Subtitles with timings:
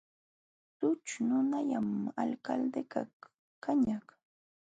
[0.77, 1.87] Sućhu nunallam
[2.21, 3.11] Alcaldekaq
[3.63, 4.05] kañaq.